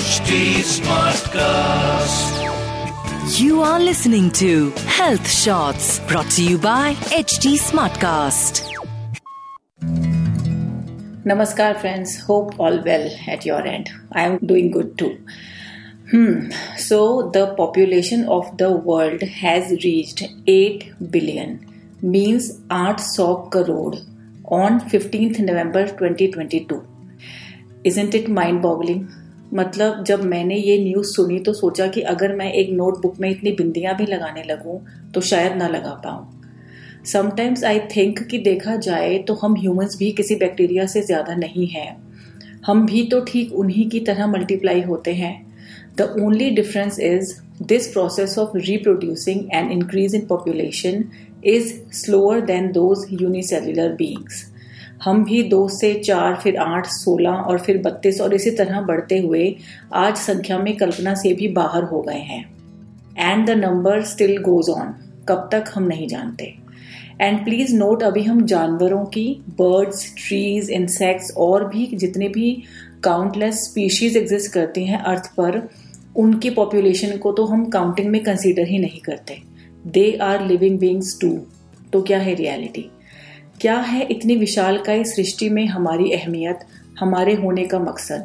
HD 0.00 0.34
Smartcast. 0.64 2.36
You 3.38 3.60
are 3.60 3.78
listening 3.78 4.30
to 4.30 4.70
Health 4.98 5.28
Shots 5.30 6.00
brought 6.08 6.30
to 6.36 6.42
you 6.42 6.56
by 6.56 6.94
HD 7.16 7.58
Smartcast. 7.58 8.62
Namaskar, 11.26 11.78
friends. 11.82 12.18
Hope 12.20 12.58
all 12.58 12.82
well 12.82 13.10
at 13.28 13.44
your 13.44 13.60
end. 13.60 13.90
I 14.12 14.22
am 14.22 14.38
doing 14.38 14.70
good 14.70 14.96
too. 14.96 15.18
Hmm. 16.10 16.50
So, 16.78 17.28
the 17.30 17.54
population 17.54 18.26
of 18.26 18.56
the 18.56 18.70
world 18.72 19.20
has 19.20 19.70
reached 19.84 20.22
8 20.46 20.94
billion, 21.10 21.60
means 22.00 22.58
800 22.72 23.50
crore 23.50 23.96
on 24.46 24.80
15th 24.80 25.40
November 25.40 25.86
2022. 25.88 26.86
Isn't 27.84 28.14
it 28.14 28.30
mind 28.30 28.62
boggling? 28.62 29.10
मतलब 29.52 30.02
जब 30.04 30.22
मैंने 30.24 30.56
ये 30.56 30.76
news 30.78 31.08
सुनी 31.08 31.38
तो 31.38 31.52
सोचा 31.52 31.86
कि 31.86 32.00
अगर 32.10 32.34
मैं 32.36 32.52
एक 32.52 32.70
नोटबुक 32.72 33.18
में 33.20 33.28
इतनी 33.30 33.52
बिंदियाँ 33.52 33.94
भी 33.96 34.06
लगाने 34.06 34.42
लगूं 34.44 34.78
तो 35.12 35.20
शायद 35.20 35.56
ना 35.56 35.68
लगा 35.68 35.94
पाऊँ। 36.04 37.04
समटाइम्स 37.06 37.64
आई 37.64 37.78
थिंक 37.96 38.22
कि 38.22 38.38
देखा 38.38 38.76
जाए 38.78 39.18
तो 39.18 39.34
हम 39.34 39.56
ह्यूमंस 39.58 39.96
भी 39.98 40.10
किसी 40.12 40.34
बैक्टीरिया 40.36 40.86
से 40.86 41.02
ज़्यादा 41.02 41.34
नहीं 41.34 41.66
हैं। 41.66 41.90
हम 42.66 42.84
भी 42.86 43.02
तो 43.06 43.20
ठीक 43.24 43.52
उन्हीं 43.54 43.88
की 43.90 44.00
तरह 44.00 44.26
मल्टीप्लाई 44.26 44.80
होते 44.82 45.14
हैं। 45.14 45.34
The 45.96 46.14
only 46.20 46.50
difference 46.50 46.98
is 47.00 47.34
this 47.64 47.86
process 47.92 48.38
of 48.38 48.56
reproducing 48.58 49.40
and 49.52 49.70
increase 49.72 50.14
in 50.14 50.26
population 50.26 51.04
is 51.46 51.72
slower 51.96 52.40
than 52.46 52.70
those 52.72 53.06
unicellular 53.12 53.92
beings 53.96 54.44
हम 55.02 55.24
भी 55.24 55.42
दो 55.42 55.66
से 55.70 55.92
चार, 55.96 56.34
फिर 56.36 56.56
आठ, 56.56 56.86
सोलह 56.86 57.30
और 57.30 57.58
फिर 57.58 57.78
बत्तीस 57.82 58.20
और 58.20 58.34
इसी 58.34 58.50
तरह 58.50 58.80
बढ़ते 58.80 59.18
हुए 59.18 59.54
आज 59.94 60.16
संख्या 60.16 60.58
में 60.58 60.76
कल्पना 60.76 61.14
से 61.14 61.32
भी 61.34 61.48
बाहर 61.50 61.84
हो 61.84 62.00
गए 62.02 62.18
हैं। 62.24 62.44
And 63.18 63.46
the 63.46 63.50
number 63.58 64.02
still 64.04 64.36
goes 64.42 64.68
on 64.70 64.94
कब 65.28 65.48
तक 65.52 65.70
हम 65.74 65.82
नहीं 65.82 66.08
जानते। 66.08 66.54
एंड 67.20 67.44
प्लीज़ 67.44 67.74
नोट 67.76 68.02
अभी 68.02 68.22
हम 68.22 68.44
जानवरों 68.46 69.04
की 69.06 69.26
बर्ड्स 69.50 70.12
ट्रीज 70.18 70.70
इंसेक्ट्स 70.70 71.32
और 71.36 71.64
भी 71.68 71.86
जितने 71.94 72.28
भी 72.28 72.52
काउंटलेस 73.04 73.64
स्पीशीज 73.64 74.16
एग्जिस्ट 74.16 74.52
करती 74.52 74.84
हैं 74.86 74.98
अर्थ 74.98 75.26
पर, 75.36 75.68
उनकी 76.16 76.50
पॉपुलेशन 76.50 77.16
को 77.16 77.32
तो 77.32 77.44
हम 77.44 77.64
काउंटिंग 77.70 78.08
में 78.10 78.22
कंसीडर 78.24 78.66
ही 78.66 78.78
नहीं 78.78 79.00
करते। 79.00 79.42
They 79.86 80.12
are 80.22 80.46
living 80.46 80.78
beings 80.78 81.18
too 81.20 81.36
तो 81.92 82.02
क्या 82.02 82.18
है 82.18 82.34
रियलिटी 82.34 82.90
क्या 83.60 83.76
है 83.76 84.06
इतनी 84.10 84.36
विशाल 84.36 84.78
का 84.78 84.92
इस 84.92 85.16
सृष्टि 85.16 85.48
में 85.48 85.66
हमारी 85.66 86.12
अहमियत, 86.12 86.58
हमारे 87.00 87.34
होने 87.34 87.64
का 87.64 87.78
मकसद? 87.78 88.24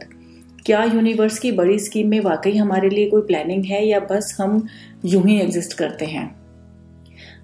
क्या 0.66 0.83
यूनिवर्स 0.83 1.39
की 1.39 1.52
बड़ी 1.52 1.80
स्कीम 1.80 2.08
में 2.08 2.19
वाकई 2.19 2.55
हमारे 2.58 2.89
लिए 2.89 3.09
कोई 3.09 3.22
प्लानिंग 3.22 3.66
है 3.66 3.88
या 3.88 4.00
बस 4.00 4.38
हम 4.42 4.67
यूँ 5.05 5.23
ही 5.27 5.39
एग्जिस्ट 5.39 5.73
करते 5.73 6.05
हैं? 6.05 6.36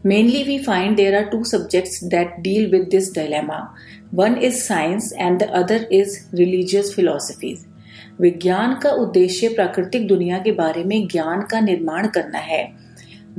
Mainly 0.05 0.43
we 0.43 0.59
find 0.59 0.95
there 0.95 1.15
are 1.15 1.23
two 1.23 1.43
subjects 1.43 2.03
that 2.03 2.35
deal 2.39 2.71
with 2.71 2.81
this 2.81 3.15
dilemma 3.15 3.75
one 4.13 4.37
is 4.37 4.55
science 4.55 5.13
and 5.17 5.39
the 5.39 5.43
other 5.43 5.87
is 5.91 6.19
religious 6.33 6.93
philosophies 6.95 7.65
विज्ञान 8.21 8.79
का 8.83 8.89
उद्देश्य 8.89 9.49
प्राकृतिक 9.49 10.07
दुनिया 10.07 10.37
के 10.37 10.51
बारे 10.51 10.83
में 10.83 11.07
ज्ञान 11.07 11.41
का 11.41 11.59
निर्माण 11.59 12.07
करना 12.07 12.37
है। 12.37 12.71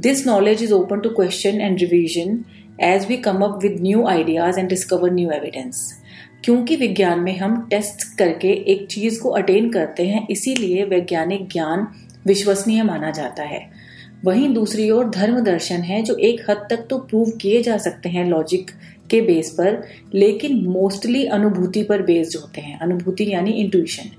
This 0.00 0.26
knowledge 0.26 0.62
is 0.62 0.72
open 0.72 1.00
to 1.00 1.08
question 1.08 1.60
and 1.60 1.78
revision 1.80 2.44
as 2.80 3.06
we 3.08 3.16
come 3.16 3.42
up 3.44 3.58
with 3.62 3.76
new 3.80 4.06
ideas 4.06 4.58
and 4.58 4.68
discover 4.68 5.12
new 5.12 5.30
evidence 5.30 5.82
क्योंकि 6.44 6.76
विज्ञान 6.76 7.20
में 7.20 7.36
हम 7.38 7.60
टेस्ट 7.70 8.02
करके 8.18 8.48
एक 8.72 8.86
चीज़ 8.86 9.20
को 9.20 9.30
अटेन 9.30 9.70
करते 9.72 10.06
हैं, 10.06 10.26
इसीलिए 10.30 10.84
वैज्ञानिक 10.84 11.48
ज्ञान 11.48 11.86
विश्वसनीय 12.26 12.82
माना 12.82 13.10
जाता 13.10 13.42
है। 13.42 13.60
वहीं 14.24 14.52
दूसरी 14.54 14.90
ओर 14.90 15.08
धर्म 15.10 15.38
दर्शन 15.40 15.80
है 15.82 16.02
जो 16.02 16.16
एक 16.16 16.44
हद 16.50 16.66
तक 16.70 16.86
तो 16.90 16.98
प्रूव 16.98 17.30
किए 17.40 17.62
जा 17.62 17.76
सकते 17.78 18.08
हैं 18.08 18.24
लॉजिक 18.24 18.70
के 19.10 19.20
बेस 19.20 19.50
पर, 19.50 19.82
लेकिन 20.14 20.64
मोस्टली 20.66 21.24
अनुभूति 21.26 21.82
पर 21.82 22.02
बेस्ड 22.02 22.38
होते 22.40 22.60
हैं। 22.60 22.78
अनुभूति 22.78 23.32
यानी 23.32 23.50
इंट्यूशन 23.52 24.10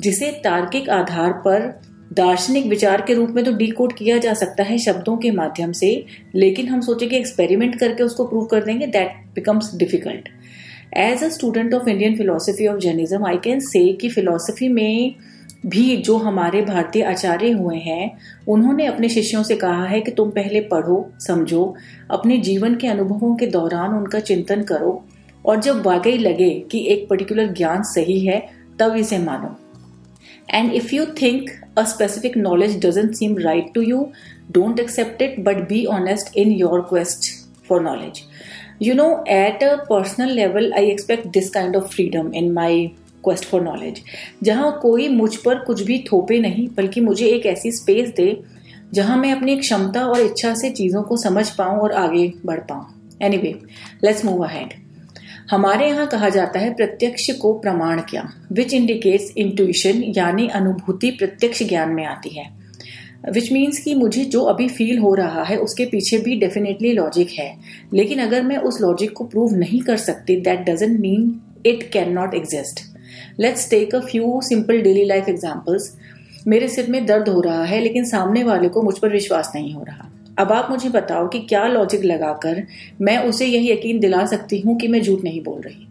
जिसे 0.00 0.30
तार्किक 0.44 0.90
आधार 0.90 1.32
पर 1.44 1.70
दार्शनिक 2.12 2.66
विचार 2.66 3.02
के 3.02 3.14
रूप 3.14 3.30
में 3.30 3.44
तो 3.44 3.52
डीकोड 3.52 3.92
किया 3.92 4.18
जा 4.18 4.34
सकता 4.34 4.62
है 4.62 4.78
शब्दों 4.78 5.16
के 5.16 5.30
माध्यम 5.30 5.72
से, 5.72 6.04
लेकिन 6.34 6.68
हम 6.68 6.80
सोचे 6.80 7.06
कि 7.06 7.16
एक्सपेरिमेंट 7.16 7.78
करके 7.80 8.02
उसको 8.02 8.24
प्रूव 8.24 8.44
कर 8.44 8.64
देंगे 8.64 8.86
that 8.86 9.24
becomes 9.34 9.74
difficult 9.76 10.28
as 10.96 11.24
a 11.24 11.28
student 11.28 11.74
of 11.74 11.88
Indian 11.88 12.16
philosophy 12.16 12.66
of 12.66 12.78
Jainism 12.78 13.26
I 13.26 13.36
can 13.36 13.60
say 13.60 13.92
कि 13.92 14.08
फिलोसफी 14.08 14.68
में 14.68 15.14
भी 15.66 15.96
जो 15.96 16.16
हमारे 16.16 16.62
भारतीय 16.62 17.02
आचार्य 17.02 17.50
हुए 17.50 17.76
हैं, 17.76 18.18
उन्होंने 18.48 18.86
अपने 18.86 19.08
शिष्यों 19.08 19.42
से 19.42 19.56
कहा 19.56 19.84
है 19.84 20.00
कि 20.00 20.10
तुम 20.10 20.30
पहले 20.30 20.60
पढ़ो, 20.60 21.10
समझो, 21.20 21.74
अपने 22.10 22.36
जीवन 22.38 22.74
के 22.74 22.88
अनुभवों 22.88 23.34
के 23.36 23.46
दौरान 23.46 23.94
उनका 23.94 24.20
चिंतन 24.20 24.62
करो, 24.62 25.04
और 25.46 25.60
जब 25.60 25.82
वाकई 25.86 26.18
लगे 26.18 26.50
कि 26.70 26.86
एक 26.88 27.08
पर्टिकुलर 27.08 27.52
ज्ञान 27.52 27.82
सही 27.82 28.18
है, 28.26 28.48
तब 28.80 28.96
इसे 28.96 29.18
मानो। 29.18 29.56
And 30.54 30.72
if 30.72 30.94
you 30.94 31.04
think 31.22 31.50
a 31.78 31.84
specific 31.84 32.36
knowledge 32.36 32.78
doesn't 32.86 33.14
seem 33.14 33.38
right 33.38 33.72
to 33.74 33.82
you 33.82 34.06
don't 34.50 34.80
accept 34.80 35.22
it 35.22 35.40
but 35.40 35.68
be 35.68 35.84
honest 35.86 36.36
in 36.36 36.52
your 36.52 36.80
quest 36.80 37.30
for 37.68 37.82
knowledge 37.82 38.22
you 38.82 38.94
know 38.94 39.24
at 39.28 39.62
a 39.64 39.74
personal 39.90 40.30
level 40.30 40.72
I 40.72 40.90
expect 40.90 41.26
this 41.26 41.50
kind 41.50 41.76
of 41.76 41.84
freedom 41.84 42.32
in 42.34 42.52
my 42.52 42.86
quest 43.24 43.44
for 43.44 43.60
knowledge 43.60 44.00
जहाँ 44.42 44.78
कोई 44.82 45.08
मुझ 45.08 45.36
पर 45.36 45.58
कुछ 45.58 45.82
भी 45.82 45.98
थोपे 46.12 46.38
नहीं, 46.38 46.68
बल्कि 46.76 47.00
मुझे 47.00 47.26
एक 47.26 47.46
ऐसी 47.46 47.72
स्पेस 47.72 48.08
दे, 48.16 48.40
जहाँ 48.94 49.16
मैं 49.16 49.32
अपनी 49.32 49.56
क्षमता 49.56 50.04
और 50.06 50.20
इच्छा 50.20 50.54
से 50.54 50.70
चीज़ों 50.70 51.02
को 51.02 51.16
समझ 51.16 51.48
पाऊँ 51.50 51.78
और 51.78 51.92
आगे 51.92 52.32
बढ़ 52.46 52.60
पाऊँ। 52.60 53.16
एनी 53.22 53.36
वे 53.36 53.54
लेट्स 54.04 54.24
मूव 54.24 54.44
अ 54.44 54.48
अहैड 54.48 54.74
हमारे 55.50 55.86
यहाँ 55.88 56.06
कहा 56.06 56.28
जाता 56.28 56.60
है 56.60 56.72
प्रत्यक्ष 56.74 57.30
को 57.30 57.52
प्रमाण 57.52 58.00
क्या 58.00 58.22
विच 58.52 58.72
इंडिकेट्स 58.74 59.32
इंट्यूशन 59.36 60.02
यानी 60.16 60.46
अनुभूति 60.48 61.10
प्रत्यक्ष 61.10 61.62
ज्ञान 61.62 61.90
में 61.90 62.04
आती 62.04 62.28
है। 62.28 62.44
विच 63.32 63.50
मीन्स 63.52 63.78
कि 63.78 63.94
मुझे 63.94 64.24
जो 64.24 64.42
अभी 64.42 64.68
फील 64.68 64.98
हो 64.98 65.14
रहा 65.14 65.42
है, 65.42 65.56
उसके 65.56 65.84
पीछे 65.84 66.18
भी 66.18 66.34
डेफिनेटली 66.40 66.92
लॉजिक 66.92 67.30
है। 67.30 67.50
लेकिन 67.94 68.18
अगर 68.18 68.42
मैं 68.42 68.56
उस 68.58 68.80
लॉजिक 68.80 69.12
को 69.12 69.24
प्रूव 69.24 69.54
नहीं 69.54 69.80
कर 69.80 69.96
सकती 69.96 70.36
that 70.40 70.60
doesn't 70.70 70.98
mean 71.00 71.40
it 71.66 71.90
can 71.92 72.12
not 72.12 72.34
exist 72.34 72.84
let's 73.40 73.68
take 73.70 73.94
a 73.94 74.00
few 74.00 74.40
simple 74.42 74.80
daily 74.82 75.04
life 75.04 75.28
examples 75.28 75.92
मेरे 76.46 76.68
सिर 76.68 76.90
में 76.90 77.04
दर्द 77.06 77.28
हो 77.28 77.40
रहा 77.40 77.64
है, 77.64 77.80
लेकिन 77.80 78.04
सामने 78.04 78.44
वाले 78.44 78.68
को 78.68 78.82
मुझ 78.82 78.98
पर 78.98 79.08
विश्वास 79.08 79.52
नहीं 79.54 79.74
हो 79.74 79.84
रहा। 79.84 80.10
अब 80.38 80.52
आप 80.52 80.70
मुझे 80.70 80.88
बताओ 80.90 81.28
कि 81.28 81.38
क्या 81.48 81.66
लॉजिक 81.68 82.04
लगाकर 82.04 82.62
मैं 83.00 83.18
उसे 83.24 83.46
यही 83.46 83.70
यकीन 83.72 84.00
दिला 84.00 84.24
सकती 84.26 84.58
हूँ 84.60 84.78
कि 84.78 84.88
मैं 84.88 85.02
झूठ 85.02 85.24
नहीं 85.24 85.42
बोल 85.44 85.60
रही। 85.60 85.86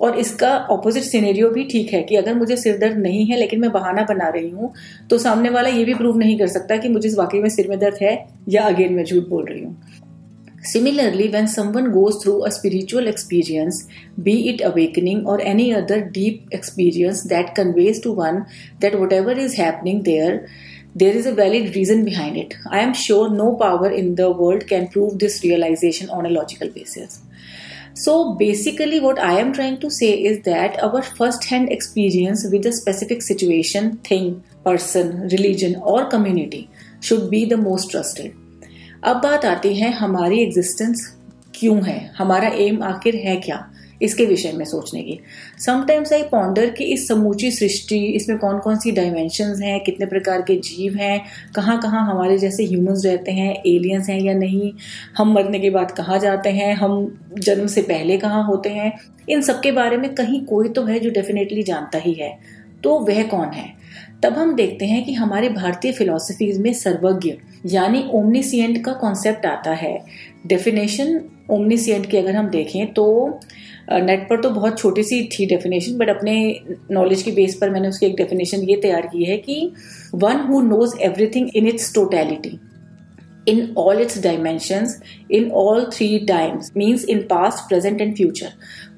और 0.00 0.18
इसका 0.18 0.56
ऑपोजिट 0.70 1.02
सिनेरियो 1.04 1.48
भी 1.50 1.64
ठीक 1.70 1.92
है 1.92 2.02
कि 2.02 2.16
अगर 2.16 2.34
मुझे 2.34 2.56
सिर 2.56 2.78
दर्द 2.78 2.98
नहीं 2.98 3.24
है, 3.26 3.36
लेकिन 3.38 3.60
मैं 3.60 3.70
बहाना 3.72 4.02
बना 4.04 4.28
रही 4.28 4.50
हूँ 4.50 4.72
तो 5.10 5.18
सामने 5.18 5.50
वाला 5.50 5.68
ये 5.70 5.84
भी 5.84 5.94
प्रूव 5.94 6.18
नहीं 6.18 6.38
कर 6.38 6.46
सकता 6.48 6.76
कि 6.76 6.88
मुझे 6.88 7.08
इस 7.08 7.16
वाकई 7.16 7.40
में 7.40 7.48
सिर 7.50 7.68
में 7.68 7.78
दर्द 7.78 7.98
है 8.02 8.14
या 8.48 8.62
अगेन 8.64 8.94
मैं 8.94 9.04
झूठ 9.04 9.28
बोल 9.28 9.44
रही 9.44 9.62
हूँ। 9.62 9.76
Similarly 10.64 11.26
when 11.28 11.46
someone 11.46 11.86
goes 11.90 12.22
through 12.22 12.32
a 12.38 12.48
spiritual 12.50 13.06
experience 13.08 13.86
be 14.20 14.32
it 14.50 14.62
awakening 14.62 15.28
और 15.28 15.40
any 15.42 15.70
other 15.72 16.00
deep 16.14 16.54
experience 16.54 17.26
that 17.26 17.54
conveys 17.56 18.02
to 18.04 18.12
one 18.14 18.42
that 18.80 18.94
whatever 19.12 19.38
is 19.38 19.60
happening 19.60 20.02
there 20.02 20.44
there 20.94 21.14
is 21.14 21.26
a 21.26 21.32
valid 21.32 21.74
reason 21.76 22.04
behind 22.04 22.36
it. 22.36 22.54
I 22.68 22.80
am 22.80 22.94
sure 22.94 23.30
no 23.30 23.56
power 23.56 23.90
in 23.90 24.14
the 24.16 24.30
world 24.30 24.66
can 24.66 24.88
prove 24.88 25.18
this 25.18 25.42
realization 25.44 26.10
on 26.10 26.26
a 26.26 26.30
logical 26.30 26.68
basis. 26.68 27.20
So, 27.94 28.34
basically, 28.34 29.00
what 29.00 29.18
I 29.18 29.38
am 29.40 29.52
trying 29.52 29.80
to 29.80 29.90
say 29.90 30.12
is 30.12 30.42
that 30.42 30.82
our 30.82 31.02
first 31.02 31.44
hand 31.44 31.70
experience 31.70 32.46
with 32.50 32.66
a 32.66 32.72
specific 32.72 33.22
situation, 33.22 33.98
thing, 33.98 34.42
person, 34.64 35.28
religion, 35.28 35.76
or 35.76 36.06
community 36.06 36.70
should 37.00 37.30
be 37.30 37.44
the 37.44 37.56
most 37.56 37.90
trusted. 37.90 38.34
अब 39.04 39.16
बात 39.22 39.44
आती 39.44 39.74
है 39.74 39.90
हमारी 39.90 40.40
existence 40.42 41.16
क्यों 41.54 41.82
है 41.84 41.98
हमारा 42.18 42.48
M 42.64 42.82
आखिर 42.82 43.16
है 43.16 43.36
क्या 43.36 43.58
इसके 44.02 44.24
विषय 44.26 44.52
में 44.52 44.64
सोचने 44.64 45.02
की। 45.02 45.18
समटाइम्स 45.58 46.12
आई 46.12 46.22
पॉन्डर 46.22 46.70
कि 46.70 46.84
इस 46.84 47.06
समूची 47.08 47.50
सृष्टि, 47.50 47.98
इसमें 47.98 48.38
कौन 48.38 48.58
कौन 48.58 48.76
सी 48.76 48.92
डायमेंशन 48.92 49.62
हैं, 49.62 49.80
कितने 49.80 50.06
प्रकार 50.06 50.42
के 50.42 50.56
जीव 50.56 50.94
हैं 50.94 51.20
कहाँ 51.56 51.80
कहाँ 51.80 52.06
हमारे 52.06 52.38
जैसे 52.38 52.64
ह्यूमंस 52.64 53.02
रहते 53.06 53.32
हैं 53.32 53.54
एलियंस 53.66 54.08
हैं 54.08 54.20
या 54.20 54.34
नहीं, 54.34 54.72
हम 55.16 55.32
मरने 55.32 55.58
के 55.58 55.70
बाद 55.70 55.90
कहाँ 55.90 56.18
जाते 56.18 56.50
हैं, 56.50 56.74
हम 56.74 57.18
जन्म 57.38 57.66
से 57.66 57.82
पहले 57.82 58.18
कहाँ 58.18 58.44
होते 58.44 58.68
हैं, 58.68 58.92
इन 59.28 59.42
सब 59.42 59.60
के 59.60 59.72
बारे 59.72 59.96
में 59.96 60.14
कहीं 60.14 60.44
कोई 60.44 60.68
तो 60.68 60.84
है 60.84 60.98
जो 61.00 61.10
डेफिनेटली 61.10 61.62
जानता 61.62 61.98
ही 61.98 62.12
है। 62.12 62.38
तो 62.84 62.98
वह 62.98 63.22
कौन 63.22 63.48
है? 63.48 63.68
तब 64.22 64.32
हम 64.32 64.54
देखते 64.54 64.84
हैं 64.84 65.04
कि 65.04 65.12
हमारे 65.12 65.48
भारतीय 65.48 65.92
फिलोसफीज 65.92 66.58
में 66.58 66.72
सर्वज्ञ, 66.72 67.34
यानी 67.66 68.04
ओमनीसियंट 68.12 68.84
का 68.84 68.92
कॉन्सेप्ट 68.92 69.46
आता 69.46 69.70
है। 69.70 70.04
डेफिनेशन 70.46 71.20
ओमनीसियंट 71.50 72.10
की 72.10 72.16
अगर 72.16 72.36
हम 72.36 72.48
देखें 72.50 72.92
तो 72.92 73.06
नेट 73.92 74.28
पर 74.28 74.40
तो 74.42 74.50
बहुत 74.50 74.78
छोटी 74.78 75.02
सी 75.02 75.22
थी 75.32 75.46
डेफिनेशन 75.46 75.96
बट 75.98 76.08
अपने 76.08 76.34
नॉलेज 76.90 77.22
के 77.22 77.30
बेस 77.32 77.54
पर 77.60 77.70
मैंने 77.70 77.88
उसकी 77.88 78.06
एक 78.06 78.16
डेफिनेशन 78.16 78.68
ये 78.68 78.76
तैयार 78.82 79.06
की 79.06 79.24
है 79.24 79.36
कि 79.38 79.60
one 80.14 80.40
who 80.48 80.60
knows 80.62 80.98
everything 81.02 81.50
in 81.56 81.66
its 81.68 81.94
totality 81.94 82.58
in 83.48 83.74
all 83.78 84.00
its 84.00 84.22
dimension 84.22 84.86
in 85.30 85.50
all 85.56 85.84
three 85.92 86.18
times 86.28 86.72
means 86.76 87.04
in 87.04 87.22
past 87.30 87.68
present 87.68 88.00
and 88.00 88.14
future 88.16 88.52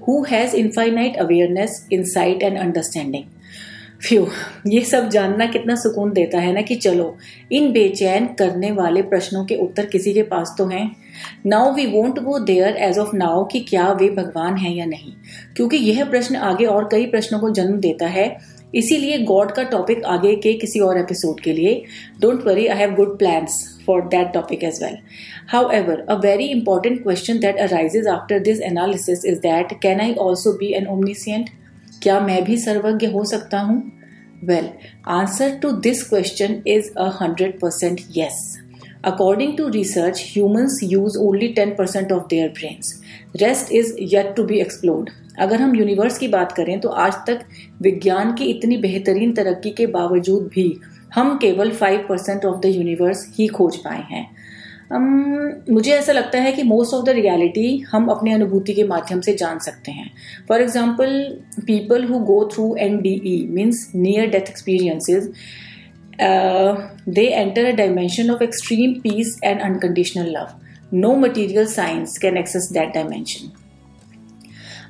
who 0.08 0.22
has 0.22 0.56
infinite 0.56 1.16
awareness 1.16 1.86
in 1.92 2.04
sight 2.08 2.42
and 2.42 2.58
understanding 2.58 3.24
phew 4.02 4.26
ये 4.66 4.80
सब 4.84 5.08
जानना 5.08 5.46
कितना 5.46 5.74
सुकून 5.74 6.12
देता 6.12 6.38
है 6.38 6.52
ना 6.52 6.60
कि 6.60 6.74
चलो, 6.74 7.16
इन 7.52 7.70
बेचैन 7.72 8.26
करने 8.38 8.70
वाले 8.70 9.02
प्रश्नों 9.02 9.44
के 9.44 9.56
उत्तर 9.56 9.86
किसी 9.86 10.14
के 10.14 10.22
पास 10.22 10.54
तो 10.58 10.66
हैं। 10.66 10.90
Now 11.46 11.74
we 11.74 11.86
won't 11.86 12.18
go 12.18 12.38
there 12.38 12.76
as 12.76 12.98
of 12.98 13.14
now 13.16 13.44
कि 13.44 13.60
क्या 13.60 13.92
वे 13.92 14.08
भगवान 14.10 14.56
हैं 14.56 14.74
या 14.74 14.86
नहीं। 14.86 15.12
क्योंकि 15.56 15.76
यह 15.76 16.04
प्रश्न 16.04 16.36
आगे 16.36 16.64
और 16.64 16.88
कई 16.92 17.06
प्रश्नों 17.06 17.40
को 17.40 17.50
जन्म 17.50 17.78
देता 17.80 18.06
है। 18.06 18.26
इसीलिए 18.74 19.18
गॉड 19.18 19.52
का 19.52 19.62
टॉपिक 19.62 20.04
आगे 20.06 20.34
के 20.36 20.52
किसी 20.54 20.80
और 20.80 20.98
एपिसोड 20.98 21.40
के 21.40 21.52
लिए। 21.52 21.82
Don't 22.20 22.46
worry 22.46 22.66
I 22.66 22.78
have 22.78 22.94
good 22.94 23.18
plans 23.18 23.62
for 23.86 24.02
that 24.08 24.32
topic 24.34 24.64
as 24.64 24.82
well 24.82 24.98
however 25.72 26.04
a 26.08 26.20
very 26.20 26.44
important 26.50 27.02
question 27.02 27.38
that 27.38 27.58
arises 27.60 28.08
after 28.08 28.38
this 28.42 28.60
analysis 28.62 29.24
is 29.24 29.38
that 29.40 29.80
can 29.82 30.00
I 30.00 30.14
also 30.20 30.52
be 30.52 30.72
an 30.74 30.86
omniscient 30.88 31.50
क्या 32.02 32.20
मैं 32.20 32.42
भी 32.44 32.56
सर्वज्ञ 32.58 33.06
हो 33.06 33.24
सकता 33.24 33.60
हूँ? 33.60 33.82
Well 34.44 34.68
answer 35.10 35.58
to 35.62 35.70
this 35.80 36.02
question 36.08 36.62
is 36.66 36.90
a 36.98 37.10
hundred 37.20 37.58
percent 37.60 38.00
yes 38.16 38.40
according 39.04 39.56
to 39.58 39.68
research 39.68 40.22
humans 40.26 40.78
use 40.82 41.18
only 41.18 41.48
ten 41.48 41.74
percent 41.74 42.12
of 42.12 42.26
their 42.30 42.48
brains 42.48 43.00
rest 43.36 43.72
is 43.72 43.94
yet 44.14 44.34
to 44.36 44.44
be 44.44 44.58
explored 44.60 45.10
अगर 45.38 45.60
हम 45.60 45.76
universe 45.76 46.18
की 46.18 46.28
बात 46.28 46.52
करें 46.52 46.78
तो 46.80 46.88
आज 47.04 47.14
तक 47.26 47.44
विज्ञान 47.82 48.32
की 48.34 48.44
इतनी 48.44 48.76
बेहतरीन 48.76 49.32
तरक्की 49.34 49.70
के 49.70 49.86
बावजूद 49.92 50.50
भी 50.54 50.72
हम 51.14 51.36
केवल 51.38 51.70
five 51.70 52.06
percent 52.08 52.44
of 52.44 52.60
the 52.60 52.66
universe 52.66 53.26
ही 53.38 53.46
खोज 53.48 53.76
पाए 53.76 54.02
हैं। 54.10 54.24
Um, 54.92 55.70
मुझे 55.70 55.92
ऐसा 55.92 56.12
लगता 56.12 56.38
है 56.38 56.52
कि 56.52 56.62
मोस्ट 56.62 56.94
ऑफ़ 56.94 57.04
द 57.06 57.08
रियलिटी 57.16 57.78
हम 57.90 58.06
अपने 58.10 58.32
अनुभूति 58.34 58.74
के 58.74 58.84
माध्यम 58.84 59.20
से 59.20 59.34
जान 59.34 59.58
सकते 59.58 59.92
हैं। 59.92 60.10
For 60.48 60.60
example 60.62 61.12
people 61.66 62.04
who 62.04 62.18
go 62.24 62.38
through 62.54 62.74
N 62.80 63.00
D 63.02 63.14
E 63.26 63.36
means 63.50 63.90
near 63.94 64.30
death 64.30 64.50
experiences 64.50 65.28
they 67.08 67.26
enter 67.26 67.64
a 67.64 67.70
dimension 67.76 68.30
of 68.30 68.42
extreme 68.42 68.94
peace 69.00 69.38
and 69.44 69.60
unconditional 69.60 70.30
love 70.30 70.96
no 70.96 71.14
material 71.16 71.66
science 71.68 72.18
can 72.18 72.36
access 72.36 72.68
that 72.72 72.94
dimension 72.94 73.52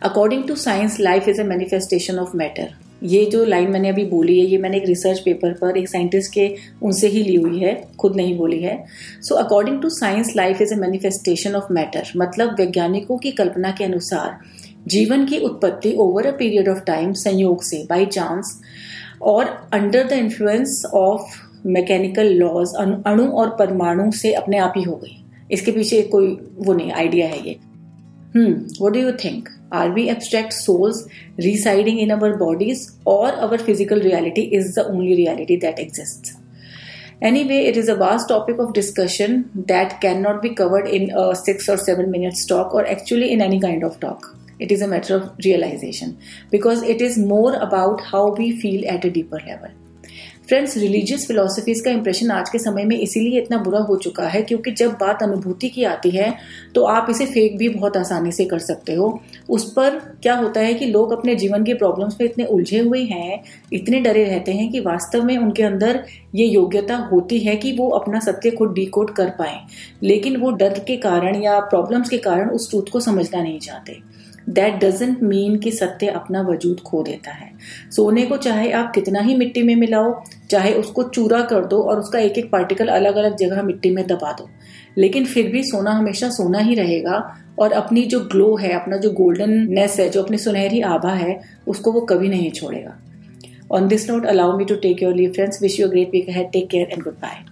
according 0.02 0.46
to 0.48 0.56
science 0.58 1.00
life 1.00 1.28
is 1.28 1.40
a 1.40 1.44
manifestation 1.44 2.18
of 2.18 2.36
matter 2.36 2.74
ये 3.04 3.24
जो 3.26 3.44
line 3.44 3.70
मैंने 3.70 3.88
अभी 3.88 4.04
बोली 4.06 4.38
है, 4.38 4.44
ये 4.46 4.58
मैंने 4.58 4.76
एक 4.76 4.86
research 4.86 5.18
paper 5.20 5.52
पर 5.52 5.76
एक 5.76 5.88
साइंटिस्ट 5.88 6.32
के 6.32 6.48
उनसे 6.82 7.08
ही 7.08 7.22
ली 7.22 7.34
हुई 7.36 7.58
है, 7.58 7.74
खुद 7.98 8.16
नहीं 8.16 8.36
बोली 8.38 8.60
है। 8.62 8.84
So 9.20 9.34
according 9.36 9.80
to 9.82 9.88
science 9.90 10.32
life 10.36 10.62
is 10.62 10.74
a 10.74 10.76
manifestation 10.78 11.54
of 11.54 11.72
matter 11.72 12.12
मतलब 12.16 12.54
वैज्ञानिकों 12.58 13.18
की 13.18 13.30
कल्पना 13.32 13.70
के 13.70 13.84
अनुसार, 13.84 14.38
जीवन 14.88 15.26
की 15.26 15.38
उत्पत्ति 15.40 15.94
over 15.98 16.26
a 16.26 16.36
period 16.38 16.68
of 16.68 16.80
time 16.86 17.12
संयोग 17.18 17.62
से 17.62 17.84
बाई 17.90 18.06
चांस 18.08 18.58
और 19.22 19.46
under 19.72 20.08
the 20.08 20.12
influence 20.14 20.82
of 20.94 21.40
mechanical 21.68 22.32
laws 22.34 22.74
अणु 22.76 23.24
और 23.24 23.56
परमाणु 23.58 24.10
से 24.12 24.32
अपने 24.34 24.58
आप 24.58 24.74
ही 24.76 24.82
हो 24.82 24.96
गई। 24.96 25.18
इसके 25.50 25.72
पीछे 25.72 26.02
कोई 26.12 26.36
वो 26.58 26.72
नहीं 26.72 26.92
आइडिया 26.92 27.26
है 27.28 27.46
ये। 27.46 27.56
हम्म 28.34 28.84
what 28.84 28.92
do 28.92 29.00
you 29.00 29.12
think 29.24 29.48
Are 29.72 29.90
we 29.90 30.10
abstract 30.10 30.52
souls 30.52 31.08
residing 31.38 31.98
in 31.98 32.12
our 32.12 32.36
bodies, 32.36 32.96
or 33.06 33.32
our 33.32 33.58
physical 33.58 33.98
reality 33.98 34.42
is 34.42 34.74
the 34.74 34.86
only 34.86 35.16
reality 35.16 35.56
that 35.56 35.78
exists? 35.78 36.36
Anyway, 37.22 37.64
it 37.66 37.76
is 37.76 37.88
a 37.88 37.94
vast 37.96 38.28
topic 38.28 38.58
of 38.58 38.72
discussion 38.74 39.50
that 39.54 40.00
cannot 40.00 40.42
be 40.42 40.54
covered 40.54 40.86
in 40.86 41.10
a 41.16 41.34
six 41.34 41.68
or 41.68 41.76
seven 41.76 42.10
minutes 42.10 42.46
talk, 42.46 42.74
or 42.74 42.86
actually 42.86 43.32
in 43.32 43.40
any 43.40 43.60
kind 43.60 43.82
of 43.82 43.98
talk. 43.98 44.36
It 44.58 44.70
is 44.70 44.82
a 44.82 44.88
matter 44.88 45.16
of 45.16 45.32
realization 45.44 46.18
because 46.50 46.82
it 46.82 47.00
is 47.00 47.18
more 47.18 47.54
about 47.54 48.00
how 48.00 48.32
we 48.32 48.60
feel 48.60 48.88
at 48.88 49.04
a 49.04 49.10
deeper 49.10 49.40
level. 49.46 49.70
Friends 50.52 50.76
religious 50.76 51.26
philosophies 51.26 51.80
का 51.80 51.90
impression 51.90 52.30
आज 52.30 52.48
के 52.50 52.58
समय 52.58 52.84
में 52.84 52.96
इसीलिए 52.98 53.40
इतना 53.40 53.58
बुरा 53.58 53.78
हो 53.80 53.96
चुका 53.96 54.26
है 54.28 54.42
क्योंकि 54.42 54.70
जब 54.70 54.90
बात 54.92 55.22
अनुभूति 55.22 55.68
की 55.68 55.84
आती 55.84 56.10
है 56.10 56.32
तो 56.74 56.82
आप 56.84 57.06
इसे 57.10 57.26
फेक 57.26 57.56
भी 57.58 57.68
बहुत 57.68 57.96
आसानी 57.96 58.32
से 58.32 58.44
कर 58.44 58.58
सकते 58.58 58.94
हो। 58.94 59.08
उस 59.48 59.72
पर 59.72 59.98
क्या 60.22 60.34
होता 60.34 60.60
है 60.60 60.74
कि 60.74 60.86
लोग 60.86 61.12
अपने 61.12 61.34
जीवन 61.34 61.64
के 61.64 61.74
प्रॉब्लम्स 61.74 62.16
में 62.20 62.28
इतने 62.28 62.44
उलझे 62.44 62.78
हुए 62.78 63.02
हैं, 63.02 63.42
इतने 63.72 64.00
डरे 64.00 64.24
रहते 64.24 64.52
हैं 64.52 64.70
कि 64.72 64.80
वास्तव 64.80 65.24
में 65.24 65.36
उनके 65.38 65.62
अंदर 65.62 66.04
ये 66.34 66.46
योग्यता 66.46 66.96
होती 67.12 67.38
है 67.38 67.56
कि 67.56 67.72
वो 67.72 67.88
अपना 67.90 68.20
सत्य 68.20 68.50
खुद 68.50 68.74
डिकोड 68.74 69.14
कर 69.14 69.30
पाए। 69.30 69.58
लेकिन 70.02 70.36
वो 70.36 70.50
डर 70.52 70.78
के 70.78 70.96
कारण 70.96 71.42
या 71.42 71.58
प्रॉब्लम्स 71.60 72.08
के 72.08 72.18
कारण 72.18 72.50
उस 72.50 72.70
ट्रूथ 72.70 72.92
को 72.92 73.00
समझना 73.00 73.42
नहीं 73.42 73.58
चाहते। 73.60 73.98
दैट 74.48 74.74
डजेंट 74.84 75.22
मीन 75.22 75.56
कि 75.56 75.70
सत्य 75.70 76.06
अपना 76.06 76.42
वजूद 76.42 76.80
खो 76.80 77.02
देता 77.02 77.30
है। 77.30 77.50
सोने 77.90 78.22
को 78.22 78.36
चाहे 78.36 78.70
आप 78.72 78.92
कितना 78.94 79.20
ही 79.20 79.36
मिट्टी 79.36 79.62
में 79.62 79.76
मिलाओ, 79.76 80.22
चाहे 80.50 80.74
उसको 80.74 81.02
चूरा 81.02 81.40
कर 81.42 81.64
दो 81.64 81.82
और 81.82 81.98
उसका 81.98 82.18
एक 82.18 82.38
एक 82.38 82.50
पार्टिकल 82.50 82.86
अलग 82.86 83.16
अलग 83.16 83.36
जगह 83.36 83.62
मिट्टी 83.62 83.90
में 83.90 84.06
दबा 84.06 84.32
दो। 84.32 84.48
लेकिन 84.98 85.24
फिर 85.24 85.48
भी 85.48 85.62
सोना 85.62 85.90
हमेशा 85.90 86.28
सोना 86.28 86.58
ही 86.58 86.74
रहेगा 86.74 87.36
और 87.58 87.72
अपनी 87.72 88.02
जो 88.02 88.20
ग्लो 88.20 88.56
है, 88.56 88.72
अपना 88.72 88.96
जो 88.96 89.10
गोल्डन 89.10 89.50
नेस 89.50 90.00
है, 90.00 90.08
जो 90.08 90.22
अपनी 90.22 90.38
सुनहरी 90.38 90.80
आभा 90.80 91.12
है, 91.12 91.40
उसको 91.68 91.92
वो 91.92 92.00
कभी 92.00 92.28
नहीं 92.28 92.50
छोड़ेगा। 92.50 92.98
On 93.72 93.88
this 93.88 94.10
note 94.10 94.26
allow 94.26 94.58
me 94.58 94.64
to 94.64 94.74
take 94.74 95.02
your 95.02 95.14
leave 95.14 95.32
friends 95.32 95.62
wish 95.62 95.80
you 95.80 95.88
great 95.88 96.10
week 96.10 96.28
है 96.28 96.44
take 96.44 96.68
care 96.70 96.88
and 96.92 97.02
good 97.02 97.14
bye 97.14 97.51